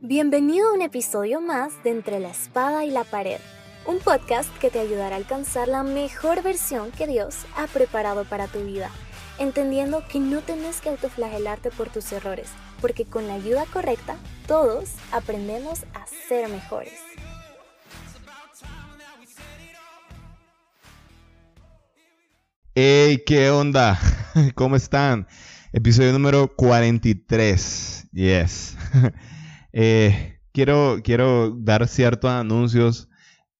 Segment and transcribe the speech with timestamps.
[0.00, 3.40] Bienvenido a un episodio más de Entre la Espada y la Pared,
[3.84, 8.46] un podcast que te ayudará a alcanzar la mejor versión que Dios ha preparado para
[8.46, 8.90] tu vida,
[9.40, 12.48] entendiendo que no tienes que autoflagelarte por tus errores,
[12.80, 14.16] porque con la ayuda correcta
[14.46, 16.94] todos aprendemos a ser mejores.
[22.76, 23.98] Hey, ¿qué onda?
[24.54, 25.26] ¿Cómo están?
[25.72, 28.06] Episodio número 43.
[28.12, 28.76] Yes.
[29.80, 33.08] Eh, quiero, quiero dar ciertos anuncios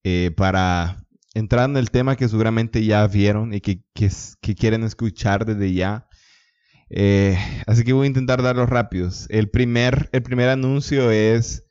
[0.03, 3.85] eh, para entrar en el tema que seguramente ya vieron y que,
[4.57, 6.09] quieren escuchar desde ya.
[6.91, 9.29] Eh, así que voy a intentar darlos rápidos.
[9.31, 11.65] El primer, el primer anuncio es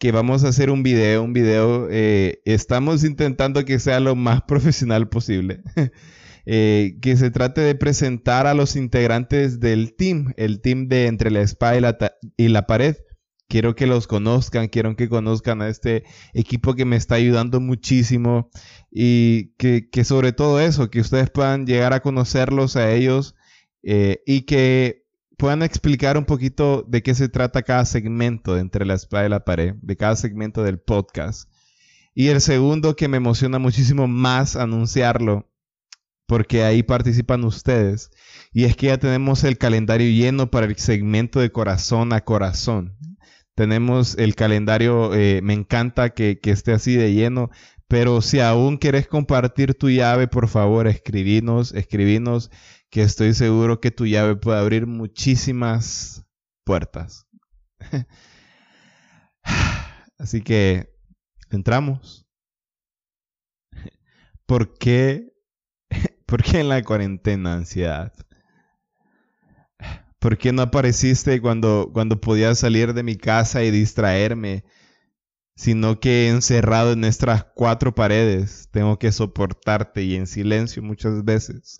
[0.00, 1.22] que vamos a hacer un video.
[1.22, 5.62] Un video, estamos intentando que sea lo más profesional posible.
[6.44, 11.42] que se trate de presentar a los integrantes del team, el team de Entre la
[11.42, 11.96] Espada
[12.36, 12.96] y la Pared.
[13.52, 18.48] Quiero que los conozcan, quiero que conozcan a este equipo que me está ayudando muchísimo
[18.90, 23.34] y que, sobre todo eso, que ustedes puedan llegar a conocerlos a ellos
[23.82, 25.04] eh, y que
[25.36, 29.28] puedan explicar un poquito de qué se trata cada segmento de entre la espada y
[29.28, 31.50] la pared, de cada segmento del podcast.
[32.14, 35.46] Y el segundo que me emociona muchísimo más anunciarlo,
[36.24, 38.12] porque ahí participan ustedes,
[38.54, 42.96] y es que ya tenemos el calendario lleno para el segmento de corazón a corazón.
[43.54, 47.50] Tenemos el calendario, eh, me encanta que, esté así de lleno,
[47.86, 52.50] pero si aún quieres compartir tu llave, por favor, escribinos, escribinos,
[52.90, 56.24] que estoy seguro que tu llave puede abrir muchísimas
[56.64, 57.26] puertas.
[60.18, 60.94] Así que
[61.50, 62.26] entramos.
[64.46, 65.32] ¿Por qué?
[66.26, 68.12] ¿Por qué en la cuarentena ansiedad?
[70.22, 74.64] ¿Por qué no apareciste cuando, cuando podía salir de mi casa y distraerme?
[75.56, 81.78] Sino que encerrado en nuestras cuatro paredes, tengo que soportarte y en silencio muchas veces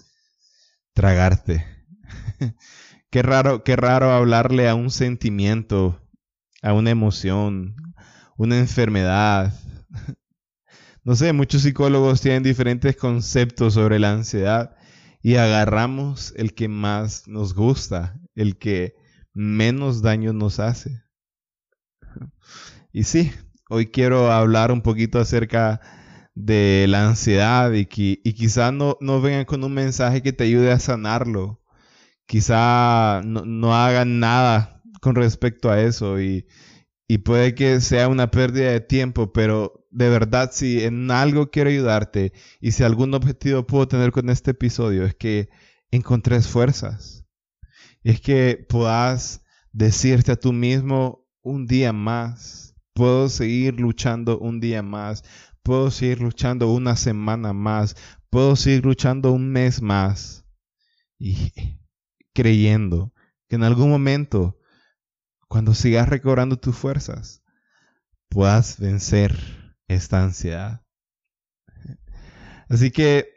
[0.93, 1.65] tragarte.
[3.11, 6.03] qué raro, qué raro hablarle a un sentimiento,
[6.63, 7.77] a una emoción,
[8.37, 9.55] una enfermedad.
[11.05, 14.75] no sé, muchos psicólogos tienen diferentes conceptos sobre la ansiedad
[15.23, 18.97] y agarramos el que más nos gusta, el que
[19.33, 21.03] menos daño nos hace.
[22.93, 23.33] Y sí,
[23.71, 25.81] hoy quiero hablar un poquito acerca
[26.35, 30.45] de la ansiedad y, que, y quizá no, no vengan con un mensaje que te
[30.45, 31.63] ayude a sanarlo.
[32.27, 36.47] Quizá no, no hagan nada con respecto a eso y,
[37.09, 41.71] y puede que sea una pérdida de tiempo, pero de verdad si en algo quiero
[41.71, 45.51] ayudarte y si algún objetivo puedo tener con este episodio es que
[45.91, 47.27] encontres fuerzas.
[48.03, 54.83] Es que puedas decirte a tú mismo un día más, puedo seguir luchando un día
[54.83, 55.25] más,
[55.63, 57.95] puedo seguir luchando una semana más,
[58.31, 60.47] puedo seguir luchando un mes más.
[61.19, 61.53] Y
[62.33, 63.13] creyendo
[63.49, 64.59] que en algún momento
[65.49, 67.43] cuando sigas recobrando tus fuerzas,
[68.31, 69.62] puedas vencer
[69.95, 70.83] esta ansiedad.
[72.69, 73.29] Así que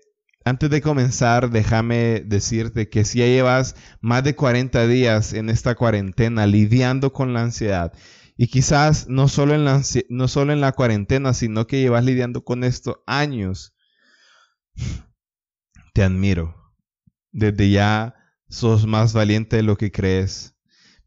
[0.46, 5.76] antes de comenzar, déjame decirte que si ya llevas más de 40 días en esta
[5.76, 7.94] cuarentena lidiando con la ansiedad,
[8.38, 12.44] y quizás no solo en la, no solo en la cuarentena, sino que llevas lidiando
[12.44, 13.74] con esto años,
[15.94, 16.56] te admiro.
[17.32, 18.16] Desde ya
[18.50, 20.56] sos más valiente de lo que crees.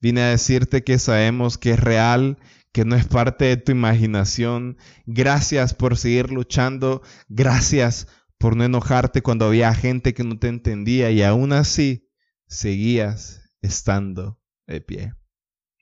[0.01, 2.39] Vine a decirte que sabemos que es real,
[2.73, 4.77] que no es parte de tu imaginación.
[5.07, 7.03] Gracias por seguir luchando.
[7.29, 8.09] Gracias
[8.39, 12.09] por no enojarte cuando había gente que no te entendía y aún así
[12.47, 15.15] seguías estando de pie.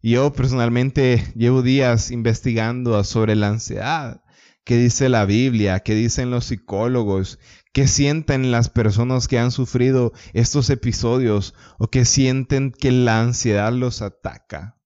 [0.02, 4.22] Yo personalmente llevo días investigando sobre la ansiedad,
[4.64, 7.40] qué dice la Biblia, qué dicen los psicólogos,
[7.72, 13.72] ¿Qué sienten las personas que han sufrido estos episodios o que sienten que la ansiedad
[13.72, 14.79] los ataca?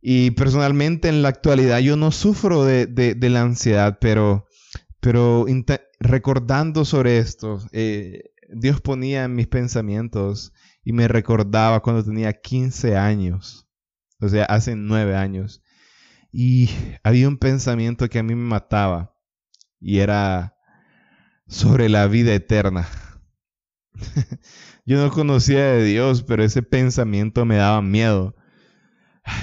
[0.00, 4.46] Y personalmente en la actualidad yo no sufro de, la ansiedad, pero,
[5.00, 5.46] pero
[5.98, 10.52] recordando sobre esto, eh, Dios ponía en mis pensamientos
[10.84, 13.68] y me recordaba cuando tenía 15 años,
[14.20, 15.62] o sea, hace nueve años,
[16.32, 16.70] y
[17.02, 19.14] había un pensamiento que a mí me mataba
[19.80, 20.56] y era
[21.46, 22.88] sobre la vida eterna.
[24.86, 28.34] Yo no conocía de Dios, pero ese pensamiento me daba miedo.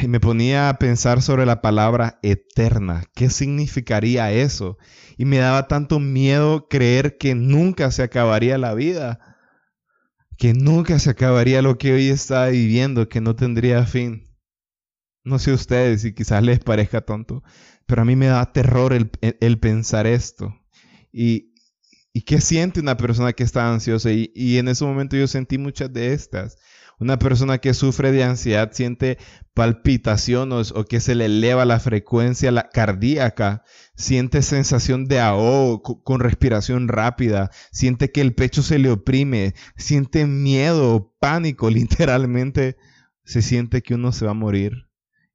[0.02, 3.04] Y me ponía a pensar sobre la palabra eterna.
[3.14, 4.78] ¿Qué significaría eso?
[5.18, 9.20] Y me daba tanto miedo creer que nunca se acabaría la vida.
[10.38, 14.30] Que nunca se acabaría lo que hoy está viviendo, que no tendría fin.
[15.24, 17.44] no sé ustedes y quizás les parezca tonto,
[17.88, 20.54] pero a mí me da terror el, pensar esto.
[21.12, 21.54] Y,
[22.14, 24.12] ¿Y qué siente una persona que está ansiosa?
[24.12, 26.58] Y, y, en ese momento yo sentí muchas de estas.
[27.00, 29.18] Una persona que sufre de ansiedad siente
[29.54, 33.64] palpitaciones o que se le eleva la frecuencia cardíaca,
[33.96, 40.26] siente sensación de ahogo con respiración rápida, siente que el pecho se le oprime, siente
[40.26, 42.78] miedo, pánico, literalmente
[43.24, 44.86] se siente que uno se va a morir.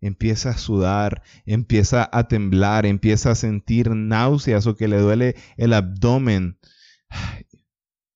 [0.02, 5.74] Empieza a sudar, empieza a temblar, empieza a sentir náuseas o que le duele el
[5.74, 6.58] abdomen.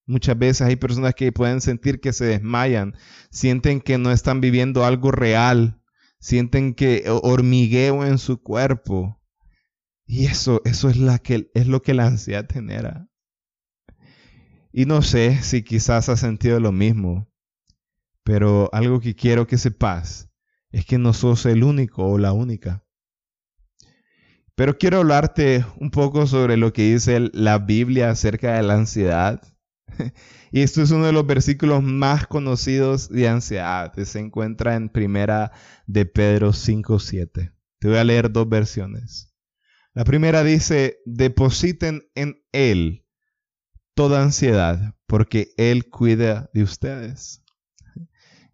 [0.07, 2.95] Muchas veces hay personas que pueden sentir que se desmayan,
[3.31, 5.81] sienten que no están viviendo algo real,
[6.19, 9.21] sienten que hormigueo en su cuerpo.
[10.07, 13.09] Y eso, eso es, la que, es lo que la ansiedad genera.
[14.73, 17.33] Y no sé si quizás has sentido lo mismo,
[18.25, 20.29] pero algo que quiero que sepas
[20.71, 22.85] es que no sos el único o la única.
[24.55, 29.54] Pero quiero hablarte un poco sobre lo que dice la Biblia acerca de la ansiedad
[30.53, 33.93] y esto es uno de los versículos más conocidos de ansiedad.
[34.05, 35.53] Se encuentra en primera
[35.87, 37.53] de Pedro 5.7.
[37.79, 39.35] Te voy a leer dos versiones.
[39.93, 43.07] La primera dice, depositen en Él
[43.95, 47.45] toda ansiedad, porque Él cuida de ustedes.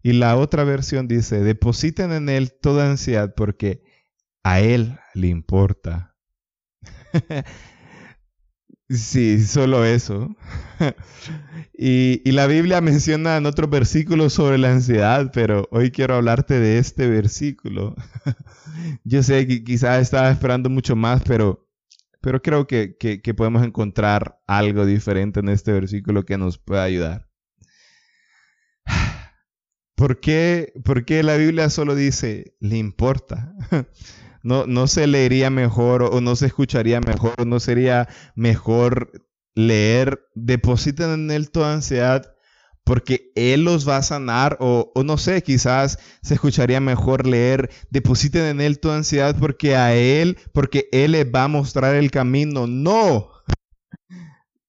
[0.03, 3.83] Y la otra versión dice, depositen en Él toda ansiedad, porque
[4.43, 6.15] a Él le importa.
[8.91, 10.35] Sí, solo eso.
[11.77, 16.77] y, la Biblia menciona en otros versículos sobre la ansiedad, pero hoy quiero hablarte de
[16.77, 17.95] este versículo.
[19.05, 21.69] Yo sé que quizás estaba esperando mucho más, pero,
[22.19, 27.29] pero creo que, que, podemos encontrar algo diferente en este versículo que nos pueda ayudar.
[29.95, 33.53] ¿Por qué, ¿Por qué la Biblia solo dice, le importa?
[34.43, 39.11] no, no se leería mejor o no se escucharía mejor, o no sería mejor
[39.55, 42.35] leer, depositen en Él toda ansiedad
[42.83, 47.69] porque Él los va a sanar o, o, no sé, quizás se escucharía mejor leer,
[47.89, 52.11] depositen en Él toda ansiedad porque a Él, porque Él les va a mostrar el
[52.11, 52.67] camino.
[52.67, 53.29] No.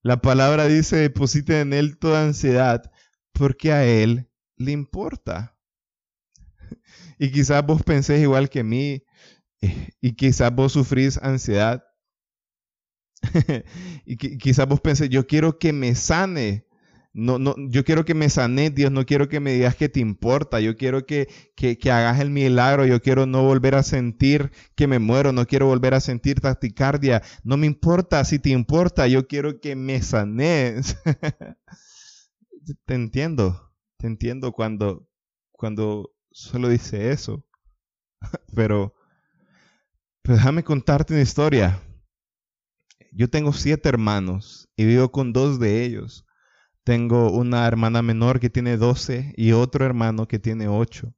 [0.03, 2.93] La palabra dice, depositen en Él toda ansiedad
[3.33, 5.57] porque a Él le importa.
[7.19, 9.05] Y quizás vos pensés igual que mí,
[10.01, 11.85] y quizás vos sufrís ansiedad.
[14.05, 16.67] y quizás vos pensés, yo quiero que me sane.
[17.15, 20.01] No, no, yo quiero que me sane, Dios, no quiero que me digas que te
[20.01, 24.51] importa, yo quiero que, que, que, hagas el milagro, yo quiero no volver a sentir
[24.75, 29.07] que me muero, no quiero volver a sentir taquicardia, no me importa si te importa,
[29.09, 30.97] yo quiero que me sanes.
[32.87, 35.07] te entiendo, te entiendo cuando,
[35.51, 37.45] cuando solo dice eso,
[38.55, 38.95] pero
[40.23, 41.83] pero déjame contarte una historia.
[43.11, 46.25] Yo tengo siete hermanos y vivo con dos de ellos.
[46.85, 51.13] Tengo una hermana menor que tiene 12 y otro hermano que tiene 8.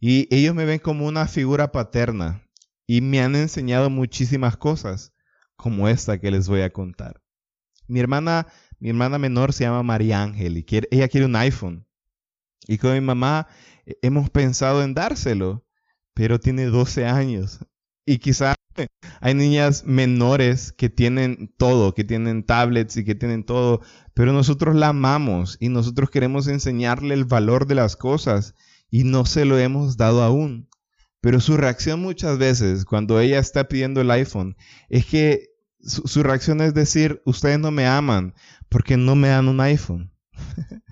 [0.00, 2.48] Y ellos me ven como una figura paterna
[2.86, 5.12] y me han enseñado muchísimas cosas,
[5.54, 7.20] como esta que les voy a contar.
[7.86, 8.48] Mi hermana,
[8.80, 11.86] mi hermana menor se llama María Ángel y quiere, ella quiere un iPhone.
[12.66, 13.46] Y con mi mamá
[13.86, 15.64] eh, hemos pensado en dárselo,
[16.14, 17.60] pero tiene 12 años
[18.06, 18.56] y quizás
[19.20, 23.80] hay niñas menores que tienen todo, que tienen tablets y que tienen todo,
[24.14, 28.54] pero nosotros la amamos y nosotros queremos enseñarle el valor de las cosas
[28.90, 30.68] y no se lo hemos dado aún.
[31.20, 34.56] Pero su reacción muchas veces cuando ella está pidiendo el iPhone
[34.88, 38.34] es que su, su reacción es decir, ustedes no me aman
[38.68, 40.12] porque no me dan un iPhone.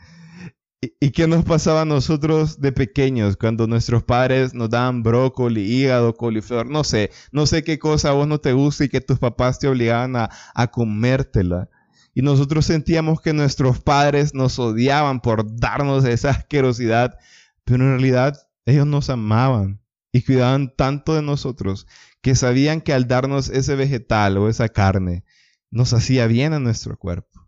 [0.83, 6.15] ¿Y qué nos pasaba a nosotros de pequeños cuando nuestros padres nos daban brócoli, hígado,
[6.15, 6.71] coliflor?
[6.71, 9.59] No sé, no sé qué cosa a vos no te gusta y que tus papás
[9.59, 11.69] te obligaban a, a comértela.
[12.15, 17.19] Y nosotros sentíamos que nuestros padres nos odiaban por darnos esa asquerosidad,
[17.65, 19.83] pero en realidad ellos nos amaban
[20.13, 21.87] y cuidaban tanto de nosotros
[22.23, 25.25] que sabían que al darnos ese vegetal o esa carne
[25.71, 27.47] nos hacía bien a nuestro cuerpo.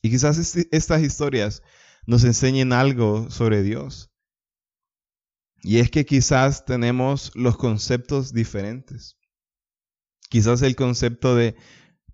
[0.00, 0.38] Y quizás
[0.70, 1.62] estas historias
[2.06, 4.10] nos enseñen algo sobre Dios.
[5.62, 9.18] Y es que quizás tenemos los conceptos diferentes.
[10.28, 11.56] Quizás el concepto de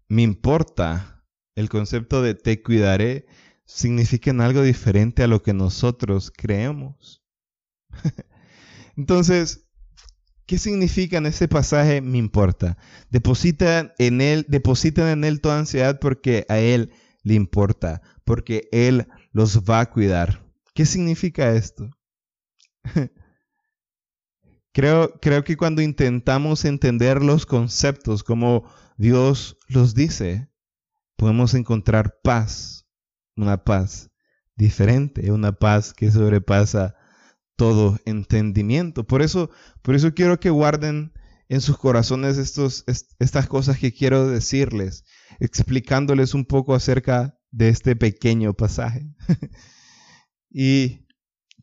[0.08, 3.26] me importa, el concepto de te cuidaré,
[3.64, 7.22] significan algo diferente a lo que nosotros creemos.
[8.96, 9.68] Entonces,
[10.46, 12.76] ¿qué significa en este pasaje me importa?
[13.10, 19.06] Depositan en él, depositan en él toda ansiedad porque a él le importa, porque él
[19.32, 20.44] los va a cuidar.
[20.74, 21.90] ¿Qué significa esto?
[24.74, 28.64] Creo, creo que cuando intentamos entender los conceptos como
[28.96, 30.48] Dios los dice,
[31.16, 32.86] podemos encontrar paz,
[33.36, 34.10] una paz
[34.56, 36.96] diferente, una paz que sobrepasa
[37.56, 39.06] todo entendimiento.
[39.06, 39.50] Por eso,
[39.82, 41.12] por eso quiero que guarden
[41.48, 42.84] en sus corazones estos,
[43.18, 45.04] estas cosas que quiero decirles,
[45.38, 49.06] explicándoles un poco acerca de este pequeño pasaje.
[50.50, 51.06] y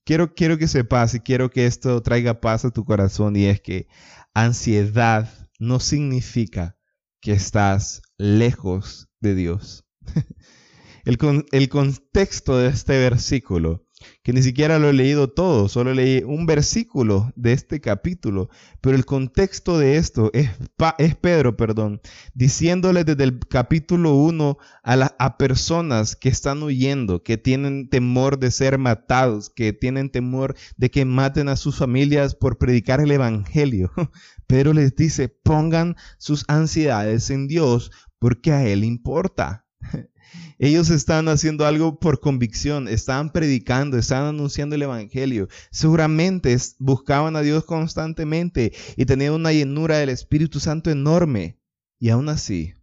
[0.06, 3.60] quiero, quiero que sepas y quiero que esto traiga paz a tu corazón y es
[3.60, 3.88] que
[4.34, 5.30] ansiedad
[5.60, 6.78] no significa
[7.20, 9.86] que estás lejos de Dios.
[11.06, 11.18] el,
[11.52, 13.86] el contexto de este versículo
[14.24, 18.50] que ni siquiera lo he leído todo, solo leí un versículo de este capítulo,
[18.82, 20.50] pero el contexto de esto es,
[20.98, 22.02] es Pedro, perdón,
[22.34, 28.52] diciéndole desde el capítulo 1 a, a personas que están huyendo, que tienen temor de
[28.52, 33.92] ser matados, que tienen temor de que maten a sus familias por predicar el Evangelio.
[34.48, 39.66] Pedro les dice, pongan sus ansiedades en Dios porque a Él importa.
[40.58, 45.48] Ellos están haciendo algo por convicción, estaban predicando, estaban anunciando el Evangelio.
[45.72, 51.60] Seguramente buscaban a Dios constantemente y tenían una llenura del Espíritu Santo enorme.
[51.98, 52.74] Y aún así,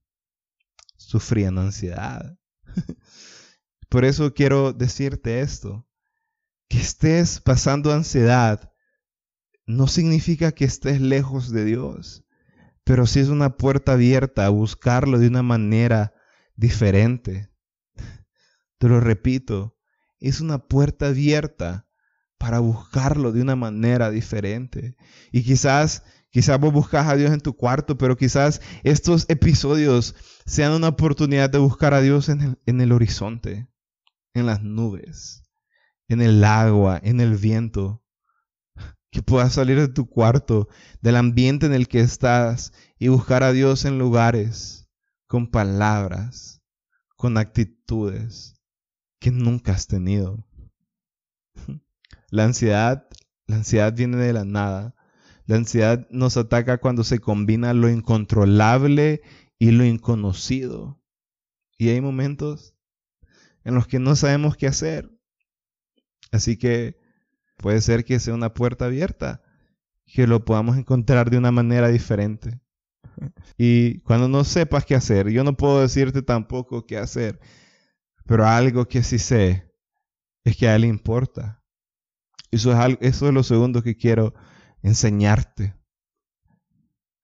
[0.97, 2.38] sufrían ansiedad.
[3.88, 5.87] Por eso quiero decirte esto.
[6.69, 8.73] Que estés pasando ansiedad
[9.67, 12.25] no significa que estés lejos de Dios,
[12.85, 16.16] pero sí es una puerta abierta a buscarlo de una manera
[16.57, 17.51] diferente.
[18.79, 19.77] Te lo repito,
[20.19, 21.87] es una puerta abierta
[22.39, 24.97] para buscarlo de una manera diferente.
[25.33, 30.73] Y quizás, quizás vos buscas a Dios en tu cuarto, pero quizás estos episodios sean
[30.73, 33.69] una oportunidad de buscar a Dios en el, en el horizonte,
[34.35, 35.43] en las nubes,
[36.09, 38.03] en el agua, en el viento.
[39.11, 40.69] Que puedas salir de tu cuarto,
[41.01, 44.86] del ambiente en el que estás y buscar a Dios en lugares
[45.26, 46.62] con palabras,
[47.16, 48.61] con actitudes
[49.18, 50.47] que nunca has tenido.
[52.30, 53.09] La ansiedad,
[53.47, 54.95] la ansiedad viene de la nada.
[55.47, 59.23] La ansiedad nos ataca cuando se combina lo incontrolable
[59.59, 61.00] y lo inconocido.
[61.78, 62.75] Y hay momentos
[63.64, 65.11] en los que no sabemos qué hacer.
[66.33, 66.99] Así que
[67.56, 69.42] puede ser que sea una puerta abierta,
[70.04, 72.61] que lo podamos encontrar de una manera diferente.
[73.59, 77.41] Y cuando no sepas qué hacer, yo no puedo decirte tampoco qué hacer,
[78.27, 79.73] pero algo que sí sé
[80.45, 81.63] es que a Él importa.
[82.51, 84.35] Eso es, algo, eso es lo segundo que quiero
[84.83, 85.75] enseñarte.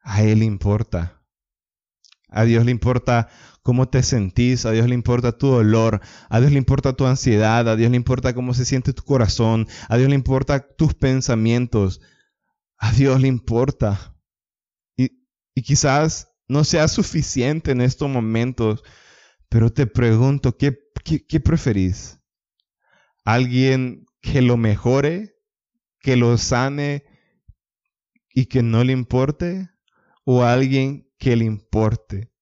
[0.03, 1.23] A Él importa.
[2.29, 3.29] A Dios le importa
[3.63, 7.69] cómo te sentís, a Dios le importa tu dolor, a Dios le importa tu ansiedad,
[7.69, 12.01] a Dios le importa cómo se siente tu corazón, a Dios le importa tus pensamientos,
[12.79, 14.12] a Dios le importa.
[15.54, 18.82] Y quizás no sea suficiente en estos momentos,
[19.49, 22.21] pero te pregunto, ¿qué, qué, preferís?
[23.25, 25.37] ¿Alguien que lo mejore,
[26.00, 27.04] que lo sane
[28.35, 29.71] y que no le importe?
[30.25, 32.32] ¿O alguien que le importe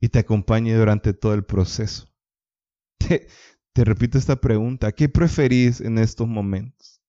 [0.00, 2.08] y te acompañe durante todo el proceso?
[2.98, 3.28] Te,
[3.72, 7.00] te repito esta pregunta, ¿qué preferís en estos momentos?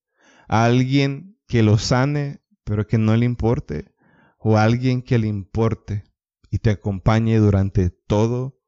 [0.48, 3.92] ¿A alguien que lo sane pero que no le importe?
[4.40, 6.04] O alguien que le importe
[6.50, 8.60] y te acompañe durante todo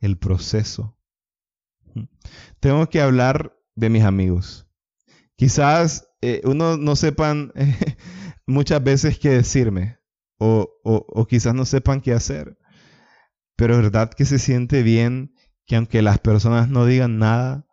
[0.00, 0.96] el proceso.
[2.60, 4.68] Tengo que hablar de mis amigos.
[5.36, 7.52] Quizás eh, uno no sepan
[8.46, 9.98] muchas veces qué decirme
[10.38, 12.58] o, o quizás no sepan qué hacer,
[13.56, 15.34] pero verdad que se siente bien
[15.66, 17.66] que aunque las personas no digan nada,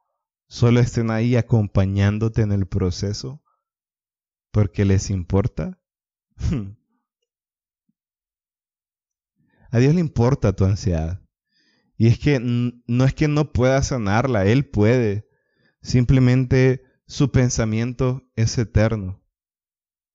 [0.50, 3.42] solo estén ahí acompañándote en el proceso
[4.52, 5.82] porque les importa.
[9.72, 11.22] A Dios le importa tu ansiedad.
[11.98, 15.28] Y es que no es que no pueda sanarla, Él puede.
[15.82, 19.24] Simplemente su pensamiento es eterno.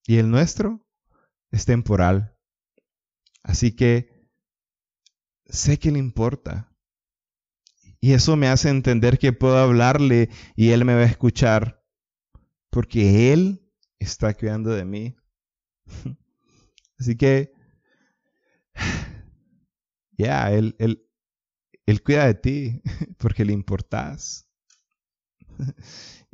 [0.07, 0.87] Y el nuestro
[1.51, 2.37] es temporal.
[3.43, 4.09] Así que
[5.47, 6.73] sé que le importa.
[8.01, 11.85] Y eso me hace entender que puedo hablarle y Él me va a escuchar.
[12.71, 13.69] Porque Él
[13.99, 15.17] está cuidando de mí.
[16.99, 17.53] Así que
[20.13, 22.83] ya, él, él, cuida de ti
[23.19, 24.49] porque le importas.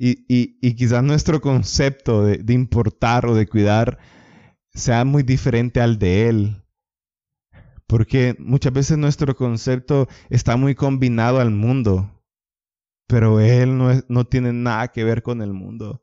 [0.01, 3.99] Y, y, quizás nuestro concepto de, de, importar o de cuidar
[4.73, 6.63] sea muy diferente al de Él.
[7.89, 12.23] Porque muchas veces nuestro concepto está muy combinado al mundo,
[13.09, 16.01] pero Él no, no tiene nada que ver con el mundo.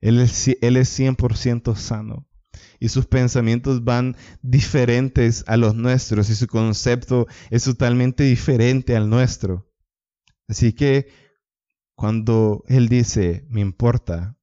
[0.00, 2.27] Él es, él es 100% sano.
[2.80, 9.10] Y sus pensamientos van diferentes a los nuestros y su concepto es totalmente diferente al
[9.10, 9.68] nuestro.
[10.48, 11.08] Así que
[11.94, 14.38] cuando Él dice, me importa,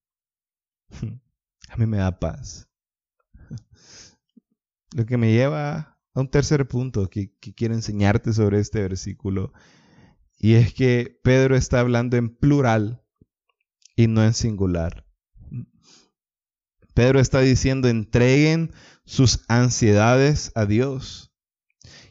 [1.70, 2.70] a mí me da paz.
[4.96, 9.54] Lo que me lleva a un tercer punto que, quiero enseñarte sobre este versículo,
[10.38, 13.04] y es que Pedro está hablando en plural
[13.96, 15.06] y no en singular.
[16.96, 18.74] Pedro está diciendo, entreguen
[19.06, 21.34] sus ansiedades a Dios.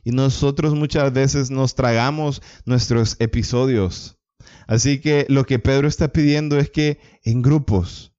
[0.05, 4.19] Y nosotros muchas veces nos tragamos nuestros episodios.
[4.67, 8.15] Así que lo que Pedro está pidiendo es que en grupos,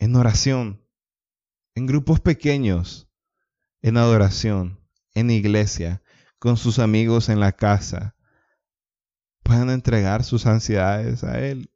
[0.00, 0.84] en oración,
[1.76, 3.08] en grupos pequeños,
[3.82, 4.80] en adoración,
[5.14, 6.02] en iglesia,
[6.40, 8.16] con sus amigos en la casa,
[9.44, 11.70] puedan entregar sus ansiedades a Él.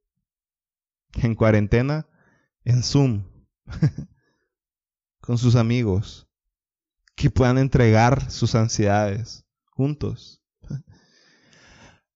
[1.14, 2.07] En cuarentena,
[2.68, 3.24] en Zoom,
[5.20, 6.28] con sus amigos,
[7.16, 10.42] que puedan entregar sus ansiedades juntos.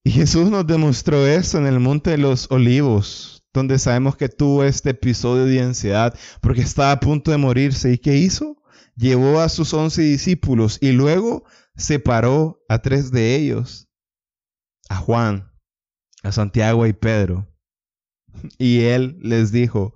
[0.03, 4.63] Y Jesús nos demostró eso en el Monte de los Olivos, donde sabemos que tuvo
[4.63, 7.91] este episodio de ansiedad porque estaba a punto de morirse.
[7.91, 8.61] ¿Y qué hizo?
[8.95, 11.45] Llevó a sus once discípulos y luego
[11.75, 13.87] separó a tres de ellos,
[14.87, 15.51] a Juan,
[16.21, 17.47] a Santiago y Pedro.
[18.59, 19.95] Y él les dijo,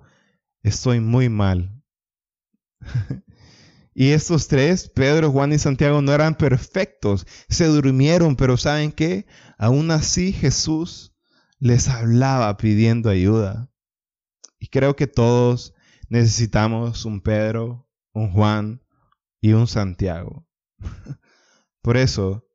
[0.62, 1.82] estoy muy mal.
[3.94, 9.26] y estos tres, Pedro, Juan y Santiago, no eran perfectos, se durmieron, pero ¿saben qué?
[9.58, 11.14] Aún así Jesús
[11.58, 13.70] les hablaba pidiendo ayuda.
[14.58, 15.74] Y creo que todos
[16.08, 18.82] necesitamos un Pedro, un Juan
[19.40, 20.46] y un Santiago.
[21.82, 22.46] Por eso,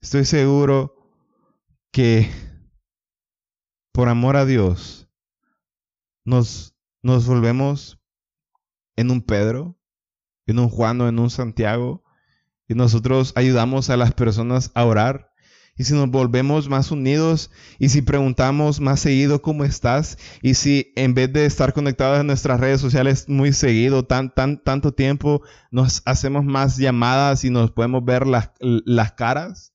[0.00, 0.94] estoy seguro
[1.90, 2.30] que
[3.92, 5.08] por amor a Dios
[6.22, 8.00] nos, nos volvemos
[8.96, 9.78] en un Pedro,
[10.46, 12.04] en un Juan o en un Santiago
[12.68, 15.32] y nosotros ayudamos a las personas a orar
[15.78, 20.92] y si nos volvemos más unidos y si preguntamos más seguido cómo estás y si
[20.96, 25.42] en vez de estar conectados en nuestras redes sociales muy seguido, tan, tan, tanto tiempo,
[25.70, 29.74] nos hacemos más llamadas y nos podemos ver las, las caras.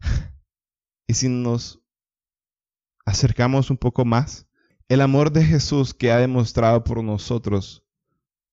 [1.08, 1.80] Y si nos
[3.04, 4.45] acercamos un poco más,
[4.88, 7.84] el amor de Jesús que ha demostrado por nosotros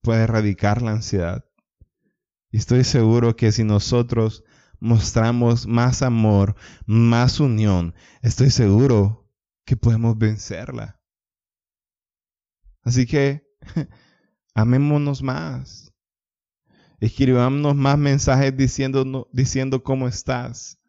[0.02, 1.46] puede erradicar la ansiedad.
[2.52, 4.44] Y estoy seguro que si nosotros
[4.80, 9.30] mostramos más amor, más unión, estoy seguro
[9.66, 11.00] que podemos vencerla.
[12.82, 13.48] Así que
[14.54, 15.94] amémonos más.
[17.00, 20.80] Escribámonos más mensajes diciendo, diciendo cómo estás.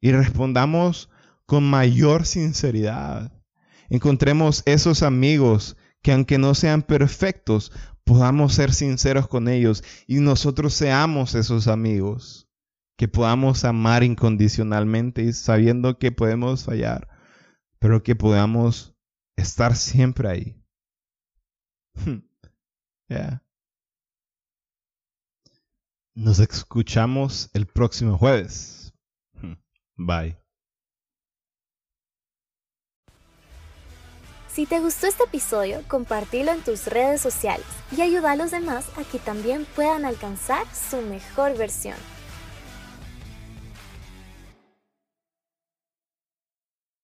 [0.00, 1.10] Y respondamos
[1.46, 3.32] con mayor sinceridad.
[3.92, 7.72] Encontremos esos amigos que aunque no sean perfectos,
[8.04, 12.48] podamos ser sinceros con ellos y nosotros seamos esos amigos
[12.96, 17.06] que podamos amar incondicionalmente y sabiendo que podemos fallar,
[17.78, 18.96] pero que podamos
[19.36, 20.56] estar siempre ahí.
[26.14, 28.94] Nos escuchamos el próximo jueves.
[29.98, 30.41] Bye.
[34.54, 38.84] Si te gustó este episodio, compártelo en tus redes sociales y ayuda a los demás
[38.98, 41.96] a que también puedan alcanzar su mejor versión.